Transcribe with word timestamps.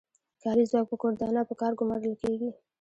کاري 0.43 0.63
ځواک 0.69 0.85
په 0.89 0.95
کور 1.01 1.13
دننه 1.19 1.41
په 1.49 1.53
کار 1.61 1.71
ګومارل 1.79 2.13
کیږي. 2.21 2.49